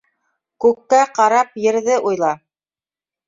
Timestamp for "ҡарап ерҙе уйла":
1.19-2.31